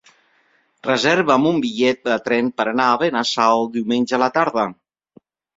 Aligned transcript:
Reserva'm 0.87 1.45
un 1.49 1.59
bitllet 1.65 2.01
de 2.09 2.17
tren 2.29 2.49
per 2.63 2.67
anar 2.73 2.89
a 2.89 2.97
Benasau 3.05 3.69
diumenge 3.77 4.19
a 4.19 4.23
la 4.25 4.35
tarda. 4.39 4.69